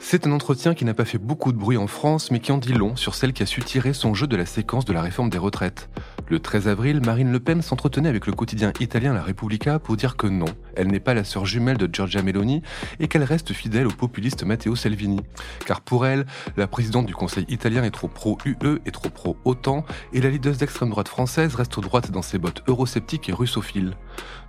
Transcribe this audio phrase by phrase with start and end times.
[0.00, 2.58] C'est un entretien qui n'a pas fait beaucoup de bruit en France, mais qui en
[2.58, 5.02] dit long sur celle qui a su tirer son jeu de la séquence de la
[5.02, 5.90] réforme des retraites.
[6.28, 10.16] Le 13 avril, Marine Le Pen s'entretenait avec le quotidien italien La Repubblica pour dire
[10.16, 12.62] que non, elle n'est pas la sœur jumelle de Giorgia Meloni
[13.00, 15.20] et qu'elle reste fidèle au populiste Matteo Salvini.
[15.66, 20.20] Car pour elle, la présidente du Conseil italien est trop pro-UE et trop pro-OTAN, et
[20.20, 23.96] la leader d'extrême droite française reste droite dans ses bottes eurosceptiques et russophiles.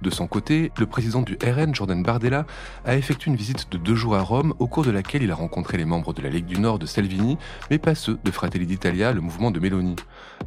[0.01, 2.45] De son côté, le président du RN, Jordan Bardella,
[2.85, 5.38] a effectué une visite de deux jours à Rome au cours de laquelle il a
[5.39, 7.37] rencontré les membres de la Ligue du Nord de Salvini,
[7.71, 9.95] mais pas ceux de Fratelli d'Italia, le mouvement de Meloni.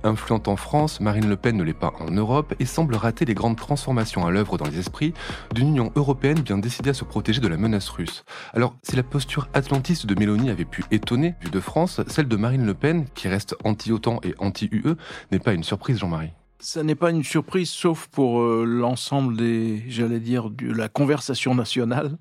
[0.05, 3.35] Influente en France, Marine Le Pen ne l'est pas en Europe et semble rater les
[3.35, 5.15] grandes transformations à l'œuvre dans les esprits
[5.55, 8.25] d'une Union européenne bien décidée à se protéger de la menace russe.
[8.53, 12.37] Alors, si la posture atlantiste de Meloni avait pu étonner, vue de France, celle de
[12.37, 14.97] Marine Le Pen, qui reste anti-OTAN et anti-UE,
[15.31, 16.31] n'est pas une surprise, Jean-Marie.
[16.59, 21.57] Ça n'est pas une surprise, sauf pour euh, l'ensemble des, j'allais dire, de la conversation
[21.57, 22.19] nationale,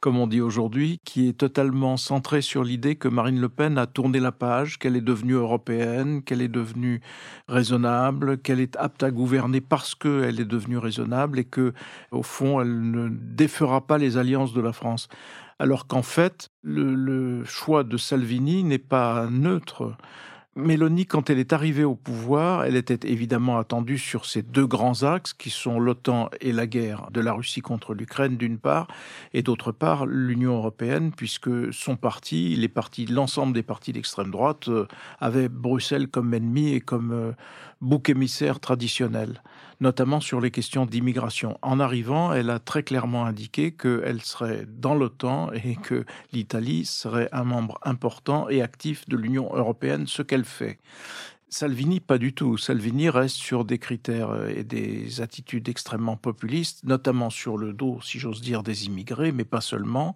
[0.00, 3.86] comme on dit aujourd'hui, qui est totalement centrée sur l'idée que Marine Le Pen a
[3.86, 7.00] tourné la page, qu'elle est devenue européenne, qu'elle est devenue
[7.48, 11.72] raisonnable, qu'elle est apte à gouverner parce qu'elle est devenue raisonnable et que,
[12.12, 15.08] au fond, elle ne défera pas les alliances de la France.
[15.58, 19.96] Alors qu'en fait, le, le choix de Salvini n'est pas neutre.
[20.58, 25.04] Mélanie, quand elle est arrivée au pouvoir, elle était évidemment attendue sur ces deux grands
[25.04, 28.88] axes qui sont l'OTAN et la guerre de la Russie contre l'Ukraine d'une part,
[29.32, 34.66] et d'autre part l'Union européenne, puisque son parti, les partis, l'ensemble des partis d'extrême droite
[34.66, 34.88] euh,
[35.20, 37.32] avaient Bruxelles comme ennemi et comme euh,
[37.80, 39.40] bouc émissaire traditionnel,
[39.80, 41.58] notamment sur les questions d'immigration.
[41.62, 47.28] En arrivant, elle a très clairement indiqué qu'elle serait dans l'OTAN et que l'Italie serait
[47.32, 50.78] un membre important et actif de l'Union européenne, ce qu'elle fait.
[51.50, 52.58] Salvini, pas du tout.
[52.58, 58.18] Salvini reste sur des critères et des attitudes extrêmement populistes, notamment sur le dos, si
[58.18, 60.14] j'ose dire, des immigrés, mais pas seulement,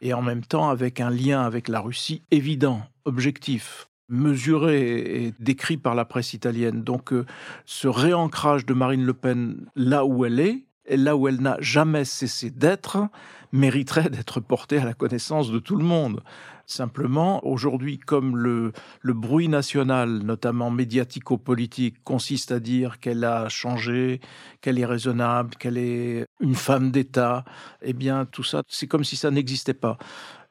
[0.00, 5.76] et en même temps avec un lien avec la Russie évident, objectif mesuré et décrit
[5.76, 6.82] par la presse italienne.
[6.82, 7.24] Donc euh,
[7.64, 11.56] ce réancrage de Marine Le Pen là où elle est, et là où elle n'a
[11.60, 13.08] jamais cessé d'être,
[13.52, 16.22] mériterait d'être porté à la connaissance de tout le monde.
[16.66, 24.20] Simplement, aujourd'hui, comme le, le bruit national, notamment médiatico-politique, consiste à dire qu'elle a changé,
[24.60, 27.44] qu'elle est raisonnable, qu'elle est une femme d'État,
[27.82, 29.98] eh bien, tout ça, c'est comme si ça n'existait pas.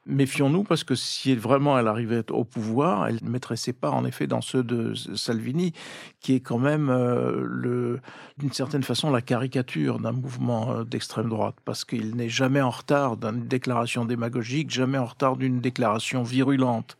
[0.04, 4.26] Méfions-nous parce que si vraiment elle arrivait au pouvoir, elle mettrait ses pas en effet
[4.26, 5.72] dans ceux de Salvini,
[6.18, 7.98] qui est quand même euh,
[8.36, 12.70] d'une certaine façon la caricature d'un mouvement euh, d'extrême droite, parce qu'il n'est jamais en
[12.70, 16.96] retard d'une déclaration démagogique, jamais en retard d'une déclaration virulente.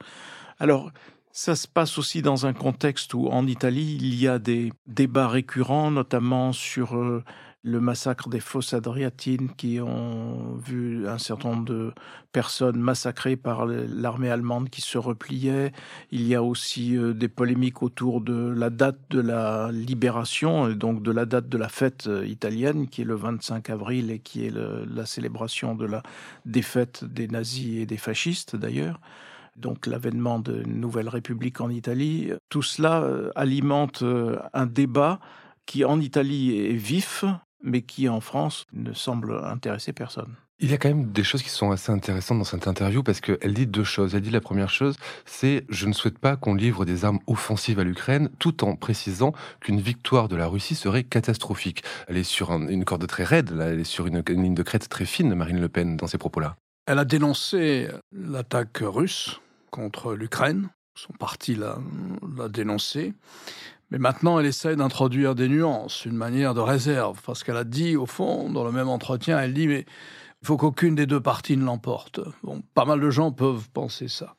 [0.61, 0.93] Alors,
[1.33, 5.29] ça se passe aussi dans un contexte où en Italie, il y a des débats
[5.29, 7.25] récurrents, notamment sur euh,
[7.65, 11.93] le massacre des fosses adriatines qui ont vu un certain nombre de
[12.33, 15.73] personnes massacrées par l'armée allemande qui se repliait.
[16.11, 20.75] Il y a aussi euh, des polémiques autour de la date de la libération et
[20.75, 24.19] donc de la date de la fête euh, italienne qui est le 25 avril et
[24.19, 26.03] qui est la célébration de la
[26.45, 29.01] défaite des nazis et des fascistes d'ailleurs
[29.55, 32.33] donc l'avènement d'une nouvelle république en Italie.
[32.49, 34.03] Tout cela euh, alimente
[34.55, 35.21] un débat
[35.67, 37.25] qui en Italie est vif,
[37.63, 40.37] mais qui en France ne semble intéresser personne.
[40.65, 43.21] Il y a quand même des choses qui sont assez intéressantes dans cette interview parce
[43.21, 44.15] qu'elle dit deux choses.
[44.15, 47.81] Elle dit la première chose, c'est je ne souhaite pas qu'on livre des armes offensives
[47.81, 51.83] à l'Ukraine, tout en précisant qu'une victoire de la Russie serait catastrophique.
[52.07, 54.63] Elle est sur une corde très raide, là, elle est sur une, une ligne de
[54.63, 56.55] crête très fine, Marine Le Pen, dans ces propos-là.
[56.87, 60.69] Elle a dénoncé l'attaque russe contre l'Ukraine.
[60.95, 61.79] Son parti l'a
[62.49, 63.15] dénoncé.
[63.93, 67.95] Mais maintenant, elle essaie d'introduire des nuances, une manière de réserve, parce qu'elle a dit,
[67.95, 69.85] au fond, dans le même entretien, elle dit, mais
[70.41, 72.19] il faut qu'aucune des deux parties ne l'emporte.
[72.43, 74.35] Bon, pas mal de gens peuvent penser ça.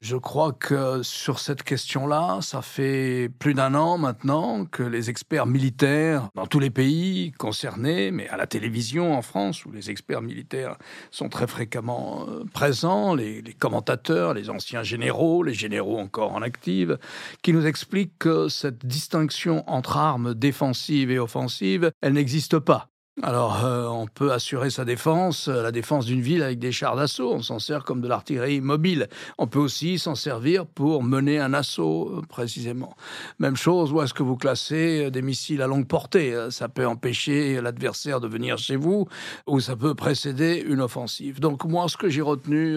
[0.00, 5.46] Je crois que sur cette question-là, ça fait plus d'un an maintenant que les experts
[5.46, 10.22] militaires dans tous les pays concernés, mais à la télévision en France, où les experts
[10.22, 10.76] militaires
[11.10, 16.42] sont très fréquemment euh, présents, les, les commentateurs, les anciens généraux, les généraux encore en
[16.42, 16.96] active,
[17.42, 22.88] qui nous expliquent que cette distinction entre armes défensives et offensives, elle n'existe pas
[23.22, 26.94] alors, euh, on peut assurer sa défense, euh, la défense d'une ville avec des chars
[26.94, 27.32] d'assaut.
[27.32, 29.08] On s'en sert comme de l'artillerie mobile.
[29.38, 32.96] On peut aussi s'en servir pour mener un assaut, euh, précisément.
[33.40, 36.32] Même chose, où est-ce que vous classez des missiles à longue portée?
[36.50, 39.08] Ça peut empêcher l'adversaire de venir chez vous,
[39.48, 41.40] ou ça peut précéder une offensive.
[41.40, 42.76] Donc, moi, ce que j'ai retenu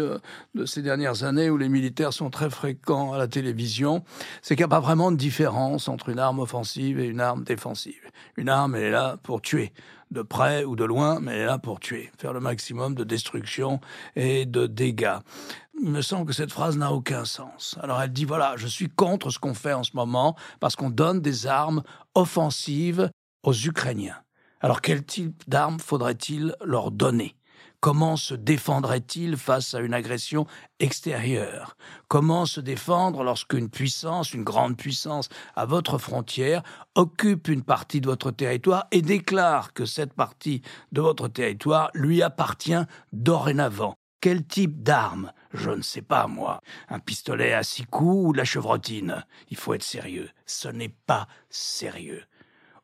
[0.55, 4.03] de ces dernières années où les militaires sont très fréquents à la télévision,
[4.41, 7.43] c'est qu'il n'y a pas vraiment de différence entre une arme offensive et une arme
[7.43, 8.09] défensive.
[8.38, 9.71] Une arme, elle est là pour tuer
[10.11, 13.79] de près ou de loin, mais là pour tuer, faire le maximum de destruction
[14.15, 15.17] et de dégâts.
[15.81, 17.77] Il me semble que cette phrase n'a aucun sens.
[17.81, 20.89] Alors elle dit, voilà, je suis contre ce qu'on fait en ce moment parce qu'on
[20.89, 21.81] donne des armes
[22.13, 23.09] offensives
[23.43, 24.17] aux Ukrainiens.
[24.59, 27.35] Alors quel type d'armes faudrait-il leur donner?
[27.81, 30.45] Comment se défendrait-il face à une agression
[30.79, 31.75] extérieure?
[32.09, 36.61] Comment se défendre lorsqu'une puissance, une grande puissance à votre frontière,
[36.93, 40.61] occupe une partie de votre territoire et déclare que cette partie
[40.91, 43.95] de votre territoire lui appartient dorénavant?
[44.21, 46.61] Quel type d'arme Je ne sais pas, moi.
[46.87, 49.25] Un pistolet à six coups ou la chevrotine?
[49.49, 50.29] Il faut être sérieux.
[50.45, 52.23] Ce n'est pas sérieux.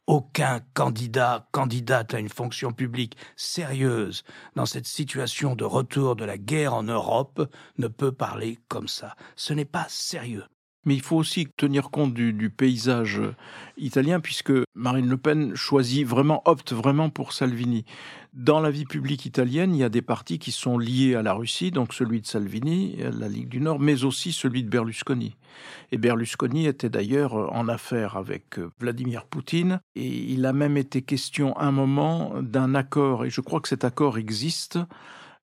[0.08, 4.24] Aucun candidat, candidate à une fonction publique sérieuse
[4.56, 9.18] dans cette situation de retour de la guerre en Europe ne peut parler comme ça.
[9.36, 10.46] Ce n'est pas sérieux.
[10.88, 13.22] Mais il faut aussi tenir compte du, paysage
[13.78, 17.84] italien, puisque Marine Le Pen choisit vraiment, opte vraiment pour Salvini.
[18.34, 21.34] Dans la vie publique italienne, il y a des partis qui sont liés à la
[21.34, 25.36] Russie, donc celui de Salvini, la Ligue du Nord, mais aussi celui de Berlusconi.
[25.92, 31.58] Et Berlusconi était d'ailleurs en affaire avec Vladimir Poutine, et il a même été question
[31.60, 34.80] un moment d'un accord, et je crois que cet accord existe,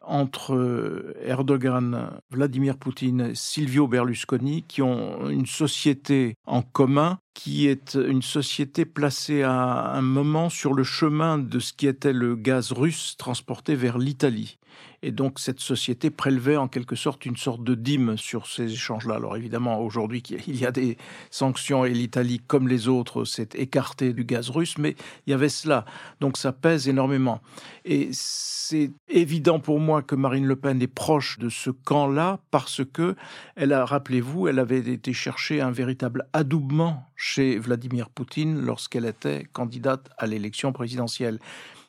[0.07, 7.95] entre euh, Erdogan, Vladimir Poutine, Silvio Berlusconi, qui ont une société en commun qui est
[7.95, 12.71] une société placée à un moment sur le chemin de ce qui était le gaz
[12.73, 14.57] russe transporté vers l'Italie.
[15.03, 19.17] Et donc cette société prélevait en quelque sorte une sorte de dîme sur ces échanges-là.
[19.17, 20.97] Alors évidemment, aujourd'hui, il y a des
[21.31, 25.49] sanctions et l'Italie, comme les autres, s'est écartée du gaz russe, mais il y avait
[25.49, 25.85] cela.
[26.21, 27.41] Donc ça pèse énormément.
[27.85, 32.83] Et c'est évident pour moi que Marine Le Pen est proche de ce camp-là parce
[32.85, 33.15] que
[33.57, 39.47] elle a, rappelez-vous, elle avait été chercher un véritable adoubement chez Vladimir Poutine lorsqu'elle était
[39.53, 41.39] candidate à l'élection présidentielle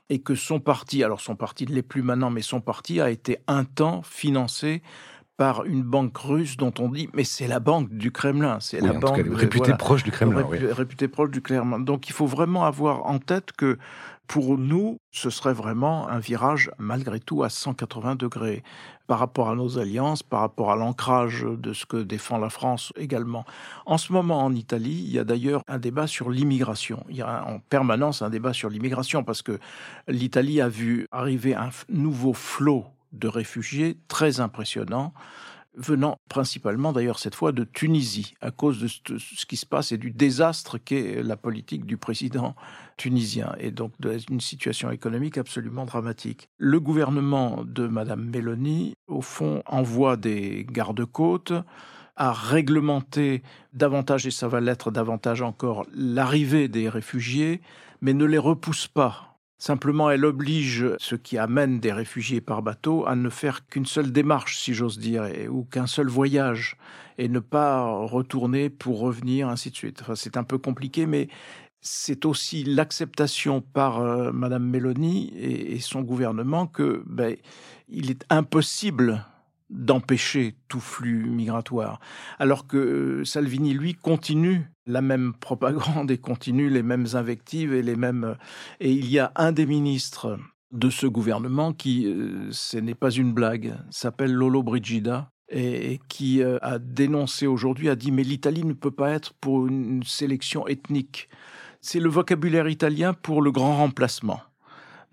[0.10, 3.10] et que son parti, alors son parti ne l'est plus maintenant, mais son parti a
[3.10, 4.81] été un temps financé
[5.38, 8.94] par une banque russe dont on dit mais c'est la banque du Kremlin, c'est la
[8.94, 11.80] banque réputée proche du Kremlin, réputée proche du Kremlin.
[11.80, 13.78] Donc il faut vraiment avoir en tête que
[14.27, 18.63] pour nous, ce serait vraiment un virage malgré tout à 180 degrés
[19.07, 22.92] par rapport à nos alliances, par rapport à l'ancrage de ce que défend la France
[22.98, 23.45] également.
[23.86, 27.06] En ce moment, en Italie, il y a d'ailleurs un débat sur l'immigration.
[27.10, 29.60] Il y a en permanence un débat sur l'immigration parce que
[30.07, 35.13] l'Italie a vu arriver un nouveau flot de réfugiés très impressionnant
[35.77, 39.98] venant principalement d'ailleurs cette fois de Tunisie, à cause de ce qui se passe et
[39.98, 42.56] du désastre qu'est la politique du président
[42.98, 46.50] tunisien, et donc d'une situation économique absolument dramatique.
[46.57, 51.54] Le gouvernement de Madame Meloni, au fond, envoie des gardes-côtes,
[52.16, 53.44] à réglementer
[53.74, 57.62] davantage, et ça va l'être davantage encore, l'arrivée des réfugiés,
[58.01, 63.06] mais ne les repousse pas Simplement, elle oblige ceux qui amènent des réfugiés par bateau
[63.07, 66.75] à ne faire qu'une seule démarche, si j'ose dire, ou qu'un seul voyage,
[67.18, 70.01] et ne pas retourner pour revenir, ainsi de suite.
[70.01, 71.29] Enfin, c'est un peu compliqué, mais
[71.86, 77.36] c'est aussi l'acceptation par euh, Madame Mélanie et, son gouvernement que ben,
[77.88, 79.24] il est impossible
[79.70, 82.00] d'empêcher tout flux migratoire.
[82.39, 87.82] Alors que euh, Salvini, lui, continue la même propagande et continue les mêmes invectives et
[87.82, 88.24] les mêmes...
[88.24, 88.36] Euh,
[88.80, 90.38] et il y a un des ministres
[90.72, 96.42] de ce gouvernement qui, euh, ce n'est pas une blague, s'appelle Lolo Brigida, et qui
[96.42, 101.30] a dénoncé aujourd'hui, a dit mais l'Italie ne peut pas être pour une sélection ethnique.
[101.82, 104.42] C'est le vocabulaire italien pour le grand remplacement.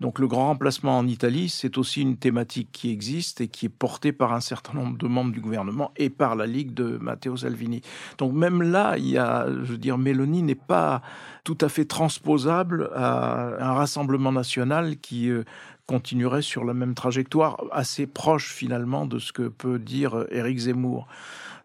[0.03, 3.69] Donc le grand remplacement en Italie, c'est aussi une thématique qui existe et qui est
[3.69, 7.37] portée par un certain nombre de membres du gouvernement et par la Ligue de Matteo
[7.37, 7.79] Salvini.
[8.17, 11.01] Donc même là, il y a, je veux dire, Mélanie n'est pas
[11.45, 15.45] tout à fait transposable à un rassemblement national qui euh,
[15.85, 21.07] continuerait sur la même trajectoire, assez proche finalement de ce que peut dire Éric Zemmour.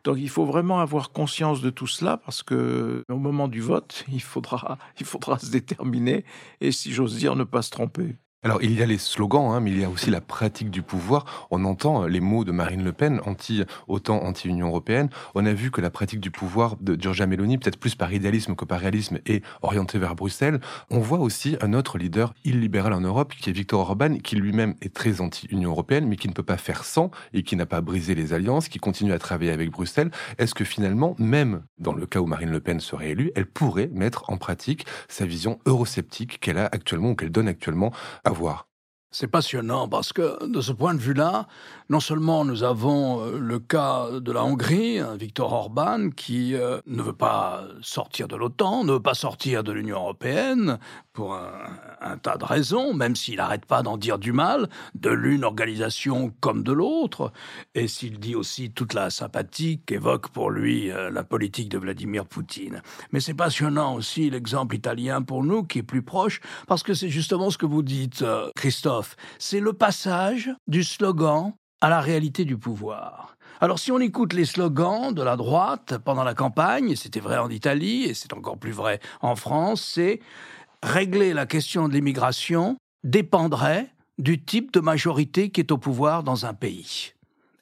[0.05, 4.05] Donc il faut vraiment avoir conscience de tout cela parce que au moment du vote,
[4.13, 6.25] il faudra, il faudra se déterminer
[6.61, 8.17] et si j'ose dire ne pas se tromper.
[8.45, 10.81] Alors il y a les slogans, hein, mais il y a aussi la pratique du
[10.81, 11.49] pouvoir.
[11.51, 15.09] On entend les mots de Marine Le Pen, anti, autant anti-Union européenne.
[15.35, 18.55] On a vu que la pratique du pouvoir de Giorgia Meloni, peut-être plus par idéalisme
[18.55, 20.61] que par réalisme, est orientée vers Bruxelles.
[20.89, 24.77] On voit aussi un autre leader illibéral en Europe, qui est Viktor Orban, qui lui-même
[24.83, 27.81] est très anti-Union européenne, mais qui ne peut pas faire sans et qui n'a pas
[27.81, 30.13] brisé les alliances, qui continue à travailler avec Bruxelles.
[30.39, 33.91] Est-ce que finalement, même dans le cas où Marine Le Pen serait élue, elle pourrait
[33.93, 37.91] mettre en pratique sa vision eurosceptique qu'elle a actuellement ou qu'elle donne actuellement
[39.11, 41.47] C'est passionnant parce que de ce point de vue-là,
[41.89, 46.81] non seulement nous avons euh, le cas de la Hongrie, hein, Viktor Orban, qui euh,
[46.87, 50.79] ne veut pas sortir de l'OTAN, ne veut pas sortir de l'Union européenne,
[51.19, 55.43] pour un, tas de raisons, même s'il n'arrête pas d'en dire du mal, de l'une
[55.43, 57.33] organisation comme de l'autre,
[57.75, 62.25] et s'il dit aussi toute la sympathie qu'évoque pour lui euh, la politique de Vladimir
[62.25, 62.83] Poutine.
[63.11, 67.09] Mais c'est passionnant aussi l'exemple italien pour nous, qui est plus proche, parce que c'est
[67.09, 72.45] justement ce que vous dites, euh, Christophe, c'est le passage du slogan à la réalité
[72.45, 73.37] du pouvoir.
[73.61, 77.51] Alors si on écoute les slogans de la droite pendant la campagne, c'était vrai en
[77.51, 80.21] Italie et c'est encore plus vrai en France, c'est
[80.83, 86.47] régler la question de l'immigration dépendrait du type de majorité qui est au pouvoir dans
[86.47, 87.13] un pays.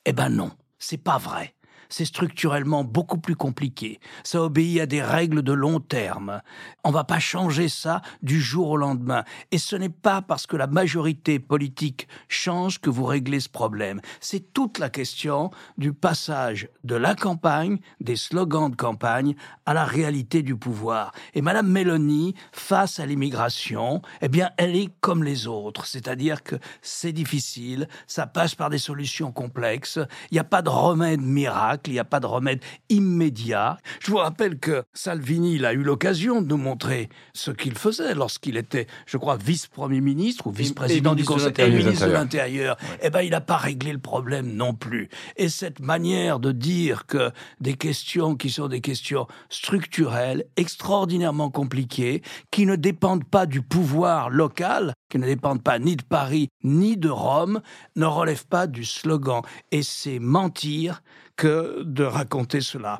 [0.05, 1.55] Eh ben non, c'est pas vrai
[1.89, 4.01] c'est structurellement beaucoup plus compliqué.
[4.25, 6.43] Ça obéit à des règles de long terme.
[6.85, 9.25] On va pas changer ça du jour au lendemain.
[9.51, 14.01] Et ce n'est pas parce que la majorité politique change que vous réglez ce problème.
[14.21, 19.85] C'est toute la question du passage de la campagne, des slogans de campagne, à la
[19.85, 21.13] réalité du pouvoir.
[21.35, 25.87] Et Madame Mélanie, face à l'immigration, eh bien, elle est comme les autres.
[25.87, 29.99] C'est-à-dire que c'est difficile, ça passe par des solutions complexes,
[30.31, 33.79] il n'y a pas de remède miracle, il n'y a pas de remède immédiat.
[34.01, 38.15] Je vous rappelle que Salvini il a eu l'occasion de nous montrer ce qu'il faisait
[38.15, 42.77] lorsqu'il était, je crois, vice-premier ministre ou vice-président du Conseil et ministre de l'Intérieur.
[43.03, 45.09] Eh ben, il n'a pas réglé le problème non plus.
[45.37, 47.31] Et cette manière de dire que
[47.61, 54.31] des questions qui sont des questions structurelles, extraordinairement compliquées, qui ne dépendent pas du pouvoir
[54.31, 57.61] local, qui ne dépendent pas ni de Paris ni de Rome,
[57.95, 59.43] ne relèvent pas du slogan.
[59.71, 61.03] Et c'est mentir
[61.37, 62.99] que de raconter cela.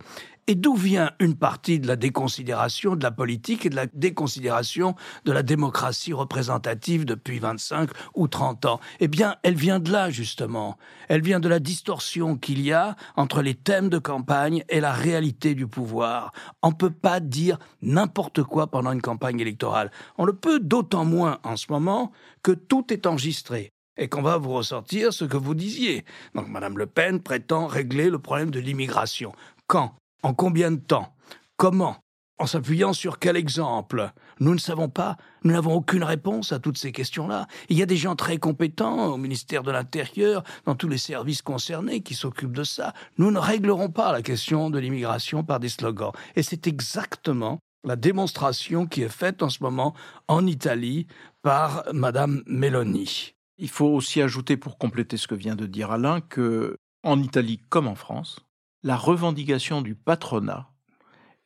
[0.49, 4.95] Et d'où vient une partie de la déconsidération de la politique et de la déconsidération
[5.25, 8.81] de la démocratie représentative depuis 25 ou 30 ans?
[9.01, 10.79] Eh bien, elle vient de là, justement.
[11.09, 14.93] Elle vient de la distorsion qu'il y a entre les thèmes de campagne et la
[14.93, 16.31] réalité du pouvoir.
[16.63, 19.91] On ne peut pas dire n'importe quoi pendant une campagne électorale.
[20.17, 22.13] On le peut d'autant moins en ce moment
[22.45, 26.05] que tout est enregistré et qu'on va vous ressortir ce que vous disiez.
[26.35, 29.33] Donc Madame Le Pen prétend régler le problème de l'immigration.
[29.67, 29.95] Quand?
[30.23, 31.15] En combien de temps?
[31.57, 31.97] Comment?
[32.39, 34.11] En s'appuyant sur quel exemple?
[34.41, 37.47] Nous ne savons pas, nous n'avons aucune réponse à toutes ces questions-là.
[37.71, 41.41] Il y a des gens très compétents au ministère de l'Intérieur, dans tous les services
[41.41, 42.93] concernés qui s'occupent de ça.
[43.17, 46.13] Nous ne réglerons pas la question de l'immigration par des slogans.
[46.35, 49.95] Et c'est exactement la démonstration qui est faite en ce moment
[50.29, 51.07] en Italie
[51.41, 53.36] par Madame Meloni.
[53.59, 57.61] Il faut aussi ajouter, pour compléter ce que vient de dire Alain, que en Italie
[57.69, 58.41] comme en France,
[58.83, 60.69] la revendication du patronat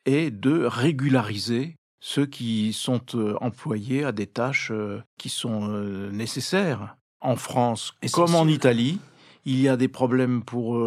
[0.06, 6.10] est de régulariser ceux qui sont euh, employés à des tâches euh, qui sont euh,
[6.10, 6.96] nécessaires.
[7.20, 8.98] En France, comme en Italie,
[9.44, 10.82] il y a des problèmes pour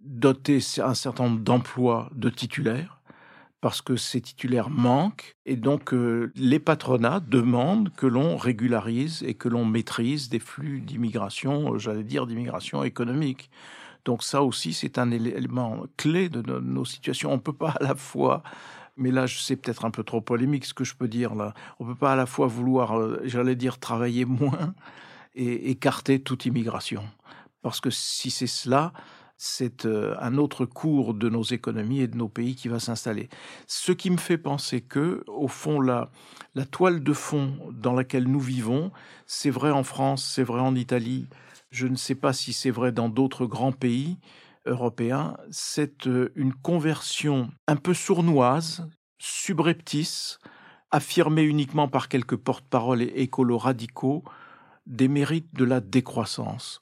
[0.00, 3.00] doter un certain nombre d'emplois de titulaires
[3.62, 9.34] parce que ces titulaires manquent et donc euh, les patronats demandent que l'on régularise et
[9.34, 13.50] que l'on maîtrise des flux d'immigration, euh, j'allais dire d'immigration économique.
[14.04, 17.30] Donc ça aussi, c'est un élément clé de nos, situations.
[17.30, 18.42] On ne peut pas à la fois,
[18.96, 21.84] mais là, c'est peut-être un peu trop polémique ce que je peux dire là, on
[21.84, 24.74] ne peut pas à la fois vouloir, euh, j'allais dire, travailler moins
[25.36, 27.04] et écarter toute immigration.
[27.62, 28.92] Parce que si c'est cela,
[29.44, 33.28] c'est euh, un autre cours de nos économies et de nos pays qui va s'installer.
[33.66, 36.12] Ce qui me fait penser que, au fond, la,
[36.54, 38.92] la toile de fond dans laquelle nous vivons,
[39.26, 41.26] c'est vrai en France, c'est vrai en Italie,
[41.72, 44.20] je ne sais pas si c'est vrai dans d'autres grands pays
[44.64, 50.38] européens, c'est euh, une conversion un peu sournoise, subreptice,
[50.92, 54.22] affirmée uniquement par quelques porte-paroles écolo radicaux,
[54.86, 56.80] des mérites de la décroissance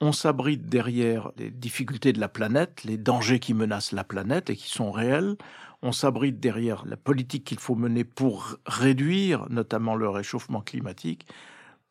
[0.00, 4.56] on s'abrite derrière les difficultés de la planète, les dangers qui menacent la planète et
[4.56, 5.36] qui sont réels.
[5.82, 11.26] On s'abrite derrière la politique qu'il faut mener pour réduire notamment le réchauffement climatique,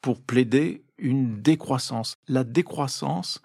[0.02, 2.16] pour plaider une décroissance.
[2.28, 3.42] La décroissance,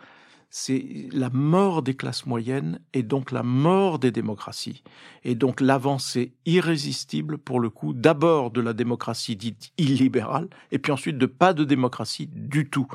[0.54, 4.84] c'est la mort des classes moyennes et donc la mort des démocraties.
[5.24, 10.92] Et donc l'avancée irrésistible, pour le coup, d'abord de la démocratie dite illibérale, et puis
[10.92, 12.86] ensuite de pas de démocratie du tout.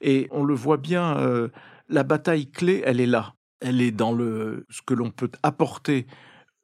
[0.00, 1.48] Et on le voit bien, euh,
[1.88, 3.34] la bataille clé, elle est là.
[3.60, 6.08] Elle est dans le, ce que l'on peut apporter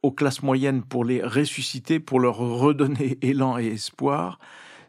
[0.02, 4.40] aux classes moyennes pour les ressusciter, pour leur redonner élan et espoir.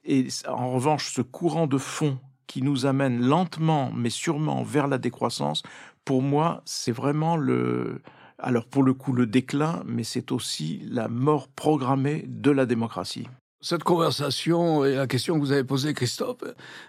[0.04, 2.18] Et en revanche, ce courant de fond
[2.48, 5.64] qui nous amène lentement mais sûrement vers la décroissance,
[6.06, 8.02] pour moi, c'est vraiment le,
[8.38, 13.28] alors pour le coup le déclin, mais c'est aussi la mort programmée de la démocratie.
[13.62, 16.44] Cette conversation et la question que vous avez posée, Christophe,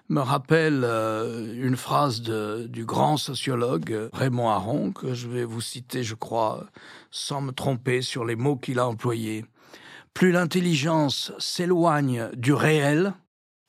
[0.09, 6.03] me rappelle euh, une phrase du grand sociologue Raymond Aron, que je vais vous citer,
[6.03, 6.67] je crois,
[7.13, 9.45] sans me tromper sur les mots qu'il a employés.
[10.15, 13.15] Plus l'intelligence s'éloigne du réel,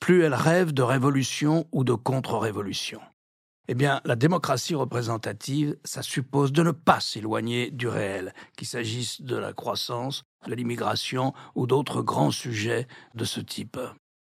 [0.00, 3.00] plus elle rêve de révolution ou de contre-révolution.
[3.68, 9.22] Eh bien, la démocratie représentative, ça suppose de ne pas s'éloigner du réel, qu'il s'agisse
[9.22, 12.86] de la croissance, de l'immigration ou d'autres grands sujets
[13.16, 13.78] de ce type.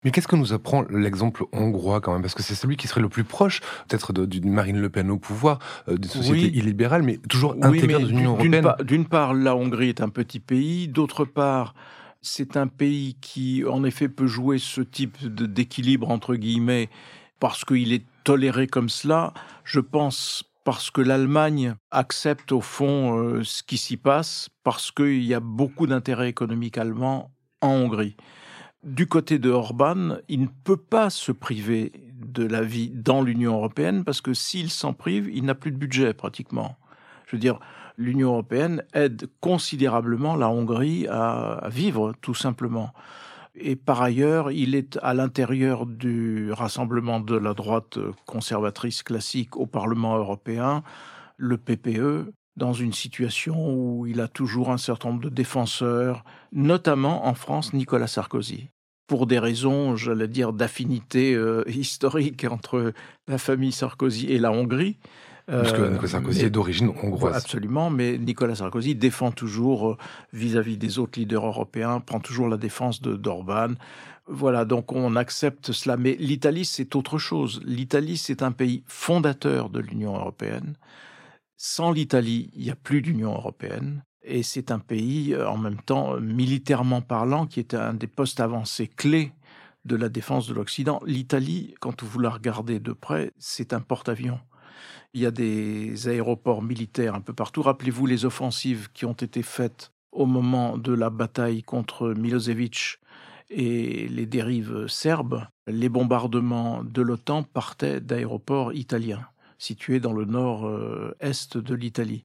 [0.03, 2.21] Mais qu'est-ce que nous apprend l'exemple hongrois quand même?
[2.21, 5.17] Parce que c'est celui qui serait le plus proche, peut-être, d'une Marine Le Pen au
[5.17, 5.59] pouvoir,
[5.89, 8.73] euh, d'une société illibérale, mais toujours intégrée dans l'Union européenne.
[8.83, 10.87] D'une part, la Hongrie est un petit pays.
[10.87, 11.75] D'autre part,
[12.21, 16.89] c'est un pays qui, en effet, peut jouer ce type d'équilibre, entre guillemets,
[17.39, 19.33] parce qu'il est toléré comme cela.
[19.63, 25.23] Je pense parce que l'Allemagne accepte au fond euh, ce qui s'y passe, parce qu'il
[25.23, 28.15] y a beaucoup d'intérêts économiques allemands en Hongrie.
[28.83, 33.55] Du côté de Orban, il ne peut pas se priver de la vie dans l'Union
[33.55, 36.77] européenne, parce que s'il s'en prive, il n'a plus de budget pratiquement.
[37.25, 37.59] Je veux dire,
[37.99, 42.91] l'Union européenne aide considérablement la Hongrie à vivre, tout simplement.
[43.55, 49.65] Et par ailleurs, il est à l'intérieur du rassemblement de la droite conservatrice classique au
[49.65, 50.81] Parlement européen,
[51.35, 57.27] le PPE, dans une situation où il a toujours un certain nombre de défenseurs, notamment
[57.27, 58.69] en France Nicolas Sarkozy
[59.09, 62.93] pour des raisons, j'allais dire, d'affinité euh, historique entre
[63.27, 64.97] la famille Sarkozy et la Hongrie.
[65.49, 67.35] Parce que Nicolas Sarkozy est d'origine hongroise.
[67.35, 69.97] Absolument, mais Nicolas Sarkozy défend toujours, euh,
[70.31, 73.73] vis-à-vis des autres leaders européens, prend toujours la défense de d'Orban.
[74.27, 75.97] Voilà, donc on accepte cela.
[75.97, 77.61] Mais l'Italie, c'est autre chose.
[77.65, 80.75] L'Italie, c'est un pays fondateur de l'Union européenne.
[81.57, 84.03] Sans l'Italie, il n'y a plus d'Union européenne.
[84.21, 88.39] Et c'est un pays, euh, en même temps, militairement parlant, qui est un des postes
[88.39, 89.31] avancés clés
[89.85, 91.01] de la défense de l'Occident.
[91.05, 94.39] L'Italie, quand vous la regardez de près, c'est un porte-avions.
[95.13, 97.61] Il y a des aéroports militaires un peu partout.
[97.61, 102.99] Rappelez-vous les offensives qui ont été faites au moment de la bataille contre Milosevic
[103.49, 105.45] et les dérives serbes.
[105.67, 109.25] Les bombardements de l'OTAN partaient d'aéroports italiens
[109.59, 112.23] situés dans le nord-est de l'Italie.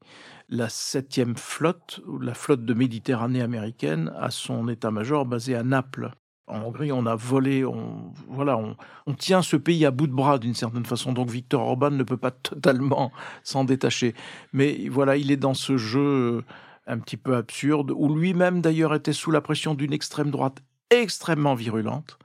[0.48, 6.12] La septième flotte, la flotte de Méditerranée américaine, a son état-major basé à Naples.
[6.46, 8.58] En Hongrie, on a volé, on, voilà,
[9.06, 11.12] on, tient ce pays à bout de bras d'une certaine façon.
[11.12, 14.14] Donc Victor Orban ne peut pas totalement s'en détacher.
[14.52, 16.44] Mais voilà, il est dans ce jeu
[16.86, 21.54] un petit peu absurde, où lui-même d'ailleurs était sous la pression d'une extrême droite extrêmement
[21.54, 22.18] virulente,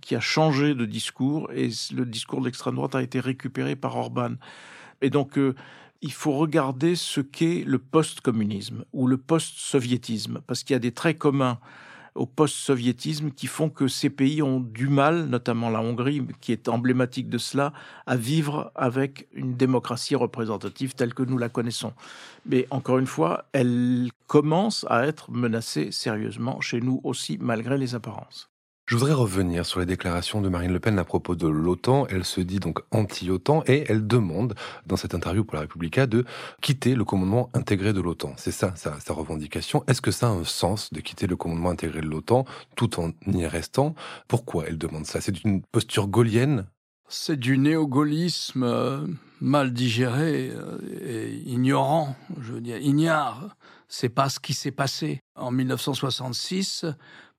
[0.00, 3.96] qui a changé de discours, et le discours de l'extrême droite a été récupéré par
[3.96, 4.34] Orban.
[5.00, 5.54] Et donc, euh,
[6.02, 10.92] il faut regarder ce qu'est le post-communisme ou le post-soviétisme, parce qu'il y a des
[10.92, 11.58] traits communs
[12.14, 16.68] au post-soviétisme qui font que ces pays ont du mal, notamment la Hongrie, qui est
[16.68, 17.72] emblématique de cela,
[18.06, 21.92] à vivre avec une démocratie représentative telle que nous la connaissons.
[22.46, 27.94] Mais encore une fois, elle commence à être menacée sérieusement chez nous aussi, malgré les
[27.94, 28.53] apparences.
[28.86, 32.06] Je voudrais revenir sur les déclarations de Marine Le Pen à propos de l'OTAN.
[32.10, 36.26] Elle se dit donc anti-OTAN et elle demande, dans cette interview pour la Repubblica, de
[36.60, 38.34] quitter le commandement intégré de l'OTAN.
[38.36, 39.84] C'est ça sa, sa revendication.
[39.86, 42.44] Est-ce que ça a un sens de quitter le commandement intégré de l'OTAN
[42.76, 43.94] tout en y restant?
[44.28, 45.22] Pourquoi elle demande ça?
[45.22, 46.66] C'est une posture gaulienne?
[47.08, 49.06] C'est du néo-gaullisme euh,
[49.40, 53.56] mal digéré euh, et ignorant, je veux dire, ignare.
[53.88, 55.20] C'est pas ce qui s'est passé.
[55.36, 56.84] En 1966,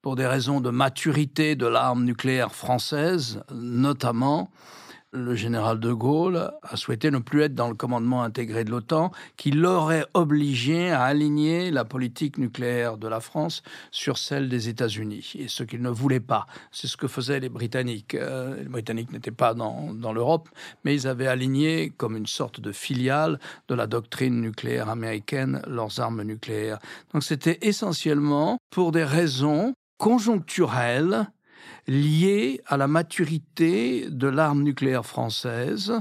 [0.05, 4.51] pour des raisons de maturité de l'arme nucléaire française, notamment,
[5.11, 9.09] le général de Gaulle a souhaité ne plus être dans le commandement intégré de l'OTAN,
[9.35, 15.33] qui l'aurait obligé à aligner la politique nucléaire de la France sur celle des États-Unis,
[15.39, 16.45] et ce qu'il ne voulait pas.
[16.71, 18.13] C'est ce que faisaient les Britanniques.
[18.13, 20.49] Euh, les Britanniques n'étaient pas dans, dans l'Europe,
[20.83, 23.39] mais ils avaient aligné, comme une sorte de filiale
[23.69, 26.77] de la doctrine nucléaire américaine, leurs armes nucléaires.
[27.11, 31.27] Donc c'était essentiellement pour des raisons conjoncturelle
[31.87, 35.93] lié à la maturité de l'arme nucléaire française.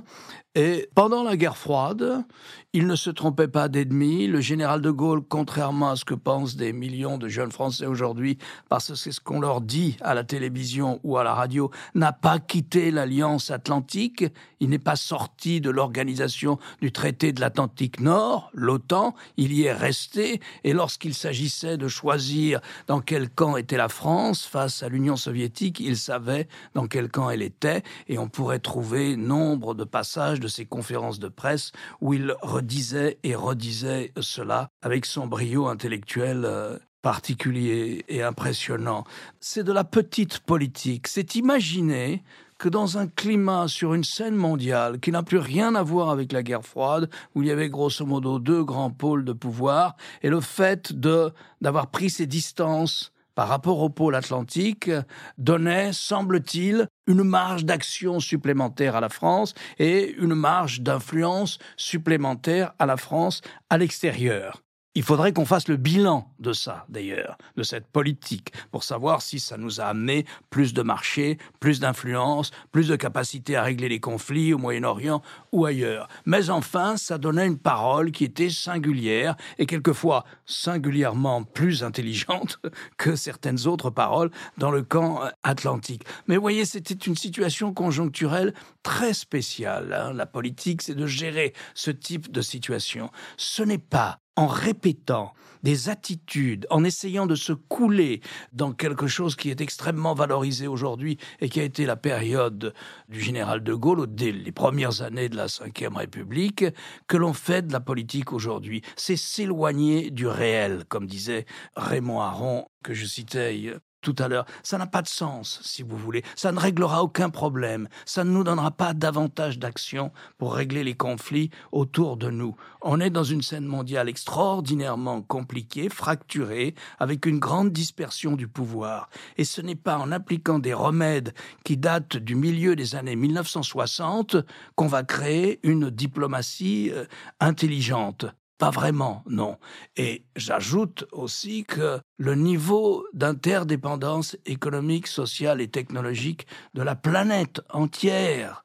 [0.56, 2.24] Et pendant la guerre froide,
[2.72, 4.28] il ne se trompait pas d'ennemi.
[4.28, 8.38] Le général de Gaulle, contrairement à ce que pensent des millions de jeunes Français aujourd'hui,
[8.68, 12.12] parce que c'est ce qu'on leur dit à la télévision ou à la radio, n'a
[12.12, 14.24] pas quitté l'Alliance Atlantique.
[14.60, 19.14] Il n'est pas sorti de l'organisation du traité de l'Atlantique Nord, l'OTAN.
[19.36, 20.40] Il y est resté.
[20.62, 25.80] Et lorsqu'il s'agissait de choisir dans quel camp était la France face à l'Union soviétique,
[25.80, 27.82] il savait dans quel camp elle était.
[28.06, 33.18] Et on pourrait trouver nombre de passages de ses conférences de presse où il disait
[33.22, 39.04] et redisait cela avec son brio intellectuel euh, particulier et impressionnant.
[39.40, 42.22] C'est de la petite politique, c'est imaginer
[42.58, 46.30] que dans un climat sur une scène mondiale qui n'a plus rien à voir avec
[46.30, 50.28] la guerre froide, où il y avait grosso modo deux grands pôles de pouvoir, et
[50.28, 54.90] le fait de d'avoir pris ses distances par rapport au pôle atlantique
[55.38, 62.86] donnait, semble-t-il, une marge d'action supplémentaire à la France et une marge d'influence supplémentaire à
[62.86, 64.62] la France à l'extérieur.
[64.96, 69.40] Il faudrait qu'on fasse le bilan de ça, d'ailleurs, de cette politique, pour savoir si
[69.40, 73.98] ça nous a amené plus de marchés, plus d'influence, plus de capacité à régler les
[73.98, 76.06] conflits au Moyen-Orient ou ailleurs.
[76.26, 82.60] Mais enfin, ça donnait une parole qui était singulière et quelquefois singulièrement plus intelligente
[82.96, 86.04] que certaines autres paroles dans le camp atlantique.
[86.28, 88.54] Mais voyez, c'était une situation conjoncturelle
[88.84, 89.92] très spéciale.
[89.92, 90.12] Hein.
[90.12, 93.10] La politique, c'est de gérer ce type de situation.
[93.36, 98.20] Ce n'est pas en répétant des attitudes, en essayant de se couler
[98.52, 102.74] dans quelque chose qui est extrêmement valorisé aujourd'hui et qui a été la période
[103.08, 106.66] du général de Gaulle, dès les premières années de la Ve République,
[107.06, 108.82] que l'on fait de la politique aujourd'hui.
[108.96, 113.72] C'est s'éloigner du réel, comme disait Raymond Aron, que je citais
[114.04, 114.46] tout à l'heure.
[114.62, 116.22] Ça n'a pas de sens, si vous voulez.
[116.36, 117.88] Ça ne réglera aucun problème.
[118.04, 122.54] Ça ne nous donnera pas davantage d'action pour régler les conflits autour de nous.
[122.82, 129.08] On est dans une scène mondiale extraordinairement compliquée, fracturée, avec une grande dispersion du pouvoir.
[129.38, 131.32] Et ce n'est pas en appliquant des remèdes
[131.64, 134.36] qui datent du milieu des années 1960
[134.76, 137.06] qu'on va créer une diplomatie euh,
[137.40, 138.26] intelligente.
[138.58, 139.58] Pas vraiment, non.
[139.96, 148.64] Et j'ajoute aussi que le niveau d'interdépendance économique, sociale et technologique de la planète entière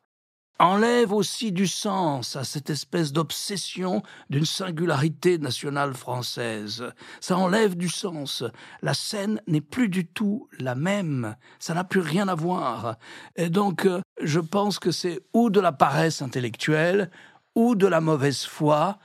[0.59, 6.83] enlève aussi du sens à cette espèce d'obsession d'une singularité nationale française.
[7.21, 8.43] Ça enlève du sens.
[8.81, 11.35] La scène n'est plus du tout la même.
[11.59, 12.97] Ça n'a plus rien à voir.
[13.37, 17.09] Et donc, euh, je pense que c'est ou de la paresse intellectuelle,
[17.55, 18.99] ou de la mauvaise foi,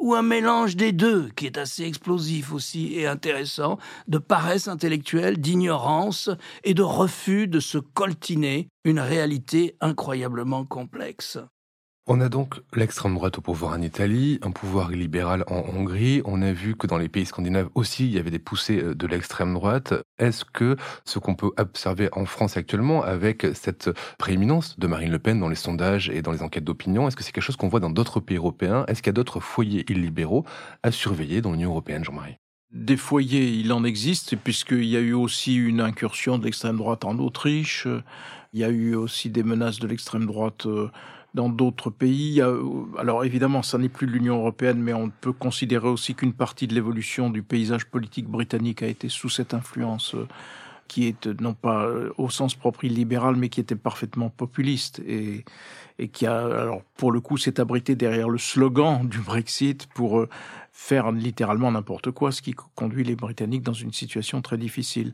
[0.00, 5.38] ou un mélange des deux qui est assez explosif aussi et intéressant, de paresse intellectuelle,
[5.38, 6.30] d'ignorance
[6.64, 11.38] et de refus de se coltiner une réalité incroyablement complexe.
[12.06, 16.22] On a donc l'extrême droite au pouvoir en Italie, un pouvoir libéral en Hongrie.
[16.24, 18.94] On a vu que dans les pays scandinaves aussi, il y avait des poussées euh,
[18.94, 19.92] de l'extrême droite.
[20.18, 25.18] Est-ce que ce qu'on peut observer en France actuellement, avec cette prééminence de Marine Le
[25.18, 27.68] Pen dans les sondages et dans les enquêtes d'opinion, est-ce que c'est quelque chose qu'on
[27.68, 28.86] voit dans d'autres pays européens?
[28.88, 30.44] Est-ce qu'il y a d'autres foyers illibéraux
[30.82, 32.38] à surveiller dans l'Union européenne, Jean-Marie?
[32.72, 37.04] Des foyers, il en existe, puisqu'il y a eu aussi une incursion de l'extrême droite
[37.04, 37.86] en Autriche,
[38.52, 40.90] il y a eu aussi des menaces de l'extrême droite euh,
[41.34, 42.42] dans d'autres pays.
[42.98, 46.74] Alors évidemment, ça n'est plus l'Union européenne, mais on peut considérer aussi qu'une partie de
[46.74, 50.26] l'évolution du paysage politique britannique a été sous cette influence euh,
[50.88, 55.00] qui est euh, non pas euh, au sens propre libéral, mais qui était parfaitement populiste
[55.06, 55.44] et,
[55.98, 60.26] et qui a, alors pour le coup, s'est abrité derrière le slogan du Brexit pour
[60.72, 65.12] faire littéralement n'importe quoi, ce qui conduit les Britanniques dans une situation très difficile.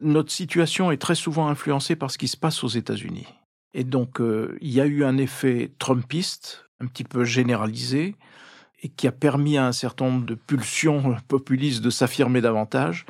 [0.00, 3.26] Notre situation est très souvent influencée par ce qui se passe aux États-Unis.
[3.74, 8.14] Et donc, euh, il y a eu un effet trumpiste, un petit peu généralisé,
[8.82, 13.04] et qui a permis à un certain nombre de pulsions populistes de s'affirmer davantage.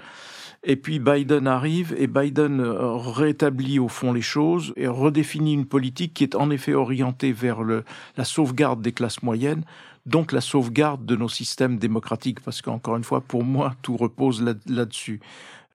[0.67, 5.67] Et puis Biden arrive et Biden euh, rétablit au fond les choses et redéfinit une
[5.67, 9.65] politique qui est en effet orientée vers la sauvegarde des classes moyennes,
[10.07, 14.43] donc la sauvegarde de nos systèmes démocratiques, parce qu'encore une fois, pour moi, tout repose
[14.67, 15.21] là-dessus,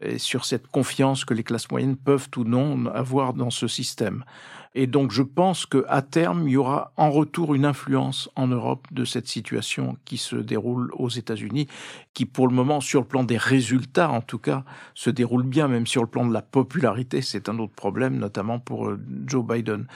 [0.02, 4.24] et sur cette confiance que les classes moyennes peuvent ou non avoir dans ce système.
[4.76, 8.88] Et donc je pense qu'à terme, il y aura en retour une influence en Europe
[8.92, 11.68] de cette situation qui se déroule aux États-Unis,
[12.14, 15.68] qui pour le moment, sur le plan des résultats en tout cas, se déroule bien,
[15.68, 19.44] même sur le plan de la popularité, c'est un autre problème, notamment pour euh, Joe
[19.44, 19.88] Biden.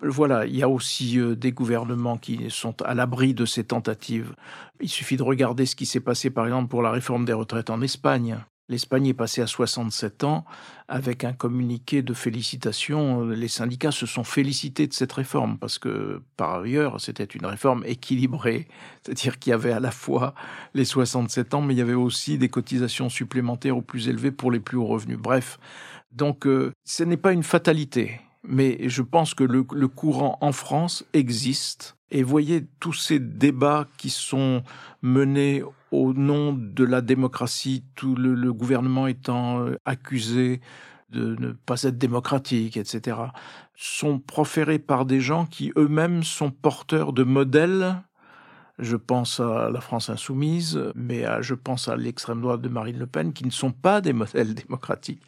[0.00, 4.34] Voilà, il y a aussi euh, des gouvernements qui sont à l'abri de ces tentatives.
[4.80, 7.68] Il suffit de regarder ce qui s'est passé par exemple pour la réforme des retraites
[7.68, 8.38] en Espagne
[8.72, 10.46] L'Espagne est passée à 67 ans
[10.88, 13.26] avec un communiqué de félicitations.
[13.26, 17.84] Les syndicats se sont félicités de cette réforme parce que, par ailleurs, c'était une réforme
[17.84, 18.66] équilibrée.
[19.02, 20.34] C'est-à-dire qu'il y avait à la fois
[20.72, 24.50] les 67 ans, mais il y avait aussi des cotisations supplémentaires aux plus élevés pour
[24.50, 25.18] les plus hauts revenus.
[25.18, 25.58] Bref,
[26.10, 28.22] donc euh, ce n'est pas une fatalité.
[28.44, 31.96] Mais je pense que le, courant en France existe.
[32.10, 34.62] Et voyez tous ces débats qui sont
[35.00, 40.60] menés au nom de la démocratie, tout le, gouvernement étant euh, accusé
[41.10, 43.18] de ne pas être démocratique, etc.,
[43.76, 48.02] sont proférés par des gens qui eux-mêmes sont porteurs de modèles.
[48.82, 53.06] Je pense à la France insoumise, mais je pense à l'extrême droite de Marine Le
[53.06, 55.22] Pen, qui ne sont pas des modèles démocratiques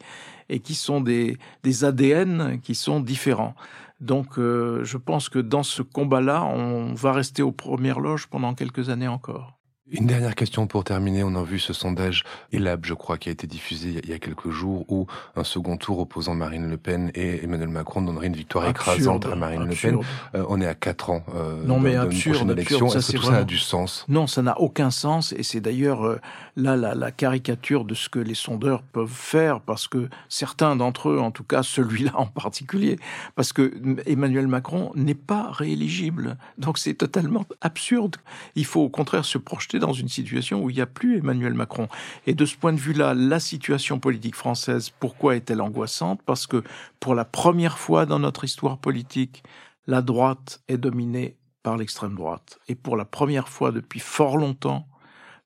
[0.49, 3.55] et qui sont des, des ADN qui sont différents.
[4.01, 8.53] Donc euh, je pense que dans ce combat-là, on va rester aux premières loges pendant
[8.53, 9.57] quelques années encore.
[9.91, 11.23] Une dernière question pour terminer.
[11.23, 14.17] On a vu ce sondage ELAB, je crois, qui a été diffusé il y a
[14.17, 18.35] quelques jours, où un second tour opposant Marine Le Pen et Emmanuel Macron donnerait une
[18.35, 19.99] victoire écrasante à Marine Le Pen.
[20.33, 22.87] Euh, on est à 4 ans euh, non, mais absurde, élection.
[22.87, 24.05] Est-ce que tout ça a du sens?
[24.07, 25.33] Non, ça n'a aucun sens.
[25.33, 26.19] Et c'est d'ailleurs euh,
[26.55, 31.09] là la, la, caricature de ce que les sondeurs peuvent faire, parce que certains d'entre
[31.09, 32.97] eux, en tout cas celui-là en particulier,
[33.35, 33.71] parce que
[34.07, 36.37] Emmanuel Macron n'est pas rééligible.
[36.57, 38.15] Donc c'est totalement absurde.
[38.55, 41.53] Il faut au contraire se projeter dans une situation où il n'y a plus Emmanuel
[41.53, 41.87] Macron.
[42.27, 46.21] Et de ce point de vue-là, la situation politique française, pourquoi est-elle angoissante?
[46.25, 46.63] Parce que
[46.99, 49.43] pour la première fois dans notre histoire politique,
[49.87, 52.59] la droite est dominée par l'extrême droite.
[52.67, 54.87] Et pour la première fois depuis fort longtemps,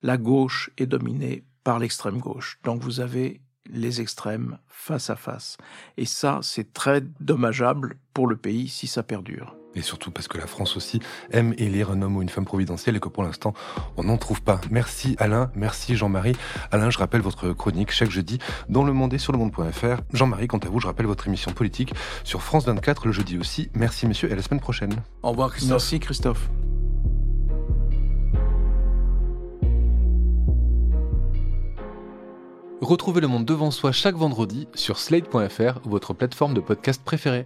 [0.01, 2.59] la gauche est dominée par l'extrême gauche.
[2.63, 5.57] Donc vous avez les extrêmes face à face.
[5.97, 9.58] Et ça, c'est très dommageable pour le pays si ça perdure.
[9.75, 10.99] Et surtout parce que la France aussi
[11.32, 13.53] aime élire un homme ou une femme providentielle et que pour l'instant,
[13.97, 14.60] on n'en trouve pas.
[14.71, 16.36] Merci Alain, merci Jean-Marie.
[16.71, 20.01] Alain, je rappelle votre chronique chaque jeudi dans Le Monde et sur le monde.fr.
[20.13, 23.69] Jean-Marie, quant à vous, je rappelle votre émission politique sur France 24 le jeudi aussi.
[23.73, 24.95] Merci messieurs et à la semaine prochaine.
[25.23, 25.71] Au revoir Christophe.
[25.71, 26.49] Merci Christophe.
[32.82, 37.45] Retrouvez Le Monde devant soi chaque vendredi sur slate.fr, votre plateforme de podcast préférée.